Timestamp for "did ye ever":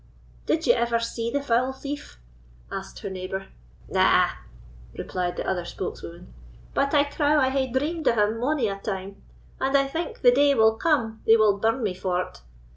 0.47-0.97